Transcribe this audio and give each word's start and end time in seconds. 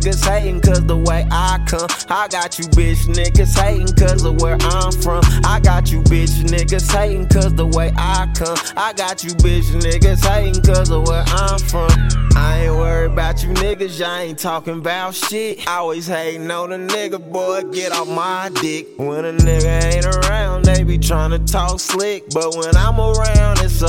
niggas 0.00 0.24
hating 0.26 0.60
cause 0.60 0.84
the 0.86 0.96
way 0.96 1.26
I 1.30 1.62
come. 1.66 1.88
I 2.08 2.28
got 2.28 2.58
you 2.58 2.64
bitch 2.66 3.06
niggas 3.06 3.58
hating 3.58 3.94
cause 3.96 4.24
of 4.24 4.40
where 4.40 4.56
I'm 4.60 4.92
from. 4.92 5.22
I 5.44 5.60
got 5.60 5.90
you 5.90 6.02
bitch 6.02 6.42
niggas 6.44 6.90
hating 6.92 7.28
cause 7.28 7.54
the 7.54 7.66
way 7.66 7.92
I 7.96 8.30
come. 8.34 8.56
I 8.76 8.92
got 8.92 9.24
you 9.24 9.30
bitch 9.30 9.70
niggas 9.80 10.24
hating 10.24 10.62
cause 10.62 10.90
of 10.90 11.06
where 11.06 11.24
I'm 11.26 11.58
from. 11.58 11.90
I 12.36 12.64
ain't 12.64 12.74
worried 12.74 13.12
about 13.12 13.42
you 13.42 13.50
niggas, 13.50 13.98
y'all 13.98 14.16
ain't 14.16 14.38
talking 14.38 14.78
about 14.78 15.14
shit. 15.14 15.68
I 15.68 15.80
Always 15.80 16.06
hating 16.06 16.50
on 16.50 16.72
a 16.72 16.78
nigga, 16.78 17.20
boy, 17.32 17.62
get 17.72 17.92
off 17.92 18.08
my 18.08 18.50
dick. 18.60 18.86
When 18.96 19.24
a 19.24 19.32
nigga 19.32 19.94
ain't 19.94 20.06
around, 20.06 20.64
they 20.64 20.82
be 20.84 20.98
trying 20.98 21.30
to 21.30 21.38
talk 21.38 21.80
slick. 21.80 22.24
But 22.30 22.54
when 22.54 22.76
I'm 22.76 23.00
around, 23.00 23.60
it's 23.60 23.79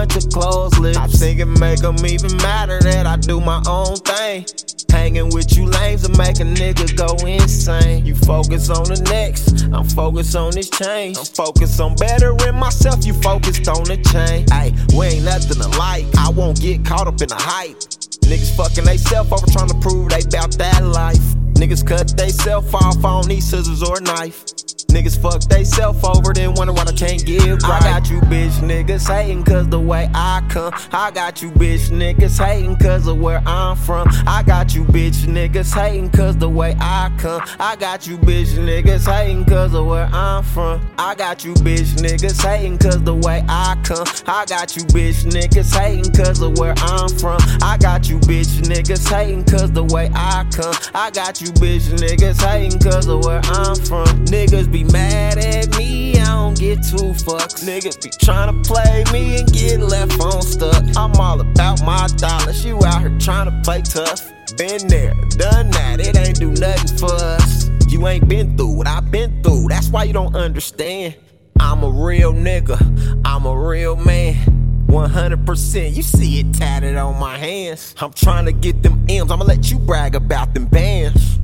bunch 0.00 0.24
of 0.24 0.32
closed 0.32 0.78
lips. 0.78 0.96
I 0.96 1.06
think 1.08 1.40
it 1.40 1.46
make 1.46 1.80
them 1.80 1.96
even 2.06 2.34
matter 2.38 2.80
that 2.80 3.06
I 3.06 3.16
do 3.16 3.38
my 3.38 3.62
own 3.68 3.96
thing. 3.96 4.46
Hanging 4.90 5.28
with 5.28 5.56
you 5.56 5.66
lames 5.66 6.08
will 6.08 6.16
make 6.16 6.40
a 6.40 6.48
nigga 6.48 6.96
go 6.96 7.14
insane. 7.26 8.06
You 8.06 8.14
focus 8.14 8.70
on 8.70 8.84
the 8.84 8.98
next, 9.10 9.64
I'm 9.74 9.84
focused 9.84 10.34
on 10.36 10.52
this 10.52 10.70
change. 10.70 11.18
I'm 11.18 11.26
focused 11.26 11.78
on 11.80 11.96
bettering 11.96 12.56
myself, 12.56 13.04
you 13.04 13.12
focused 13.12 13.68
on 13.68 13.84
the 13.84 13.98
change. 14.08 14.48
Hey, 14.50 14.72
we 14.96 15.20
ain't 15.20 15.24
nothing 15.26 15.60
alike. 15.60 16.06
I 16.16 16.30
won't 16.30 16.58
get 16.60 16.82
caught 16.82 17.06
up 17.06 17.20
in 17.20 17.28
the 17.28 17.36
hype. 17.36 17.76
Niggas 18.24 18.56
fucking 18.56 18.84
they 18.84 18.96
self 18.96 19.30
over 19.34 19.46
trying 19.52 19.68
to 19.68 19.78
prove 19.80 20.08
they 20.08 20.22
bout 20.32 20.52
that 20.56 20.82
life. 20.82 21.26
Niggas 21.60 21.86
cut 21.86 22.16
they 22.16 22.30
self 22.30 22.74
off 22.74 23.04
on 23.04 23.28
these 23.28 23.46
scissors 23.46 23.82
or 23.82 23.98
a 23.98 24.00
knife. 24.00 24.59
Niggas 24.90 25.20
fuck 25.20 25.40
they 25.42 25.64
self 25.64 26.04
over, 26.04 26.32
then 26.32 26.54
wonder 26.54 26.72
why 26.72 26.82
I 26.82 26.92
can't 26.92 27.24
give 27.24 27.62
right. 27.62 27.82
I 27.82 28.00
got 28.00 28.10
you 28.10 28.20
bitch 28.22 28.58
niggas 28.60 29.06
hating 29.06 29.44
cause 29.44 29.68
the 29.68 29.78
way 29.78 30.10
I 30.14 30.44
come. 30.48 30.72
I 30.92 31.10
got 31.10 31.42
you 31.42 31.50
bitch 31.50 31.90
niggas 31.90 32.44
hating 32.44 32.76
cause 32.76 33.06
of 33.06 33.18
where 33.18 33.42
I'm 33.46 33.76
from. 33.76 34.08
I 34.26 34.42
got 34.42 34.74
you 34.74 34.84
bitch 34.84 35.26
niggas 35.26 35.74
hating 35.74 36.10
cause 36.10 36.36
the 36.36 36.48
way 36.48 36.76
I 36.80 37.12
come. 37.18 37.42
I 37.60 37.76
got 37.76 38.06
you 38.06 38.18
bitch 38.18 38.58
niggas 38.58 39.06
hating 39.06 39.44
cause 39.44 39.74
of 39.74 39.86
where 39.86 40.06
I'm 40.06 40.42
from. 40.42 40.80
I 40.98 41.14
got 41.14 41.44
you 41.44 41.54
bitch 41.54 41.96
niggas 41.98 42.42
hating 42.42 42.78
cause 42.78 43.02
the 43.02 43.14
way 43.14 43.44
I 43.48 43.80
come. 43.84 44.06
I 44.26 44.44
got 44.46 44.76
you 44.76 44.82
bitch 44.84 45.24
niggas 45.24 45.72
hating 45.76 46.12
cause 46.12 46.42
of 46.42 46.58
where 46.58 46.74
I'm 46.78 47.08
from. 47.10 47.38
I 47.62 47.76
got 47.78 48.08
you 48.08 48.18
bitch 48.20 48.39
niggas 48.70 49.10
hating 49.10 49.44
cause 49.44 49.72
the 49.72 49.82
way 49.82 50.10
I 50.14 50.46
come. 50.54 50.74
I 50.94 51.10
got 51.10 51.40
you 51.40 51.48
bitch 51.58 51.90
niggas 51.98 52.40
hating 52.40 52.78
cause 52.78 53.08
of 53.08 53.24
where 53.24 53.40
I'm 53.44 53.74
from. 53.74 54.06
Niggas 54.26 54.70
be 54.70 54.84
mad 54.84 55.38
at 55.38 55.76
me, 55.76 56.16
I 56.20 56.26
don't 56.26 56.56
get 56.56 56.76
two 56.76 57.10
fucks. 57.26 57.64
Niggas 57.66 58.00
be 58.00 58.10
trying 58.24 58.54
to 58.54 58.68
play 58.68 59.04
me 59.12 59.40
and 59.40 59.52
get 59.52 59.80
left 59.80 60.20
on 60.20 60.42
stuck. 60.42 60.84
I'm 60.96 61.12
all 61.16 61.40
about 61.40 61.82
my 61.84 62.06
dollars, 62.16 62.64
you 62.64 62.76
out 62.84 63.00
here 63.00 63.18
trying 63.18 63.46
to 63.46 63.60
play 63.64 63.82
tough. 63.82 64.30
Been 64.56 64.86
there, 64.88 65.14
done 65.30 65.70
that, 65.70 65.98
it 66.00 66.16
ain't 66.16 66.38
do 66.38 66.50
nothing 66.50 66.98
for 66.98 67.12
us. 67.12 67.68
You 67.88 68.06
ain't 68.06 68.28
been 68.28 68.56
through 68.56 68.76
what 68.76 68.86
I've 68.86 69.10
been 69.10 69.42
through, 69.42 69.66
that's 69.68 69.88
why 69.88 70.04
you 70.04 70.12
don't 70.12 70.36
understand. 70.36 71.16
I'm 71.58 71.82
a 71.82 71.90
real 71.90 72.32
nigga, 72.32 72.78
I'm 73.24 73.46
a 73.46 73.68
real 73.68 73.96
man. 73.96 74.69
100%, 74.90 75.94
you 75.94 76.02
see 76.02 76.40
it 76.40 76.52
tatted 76.52 76.96
on 76.96 77.18
my 77.18 77.38
hands. 77.38 77.94
I'm 78.00 78.12
trying 78.12 78.46
to 78.46 78.52
get 78.52 78.82
them 78.82 79.04
M's, 79.08 79.30
I'ma 79.30 79.44
let 79.44 79.70
you 79.70 79.78
brag 79.78 80.14
about 80.14 80.52
them 80.52 80.66
bands. 80.66 81.39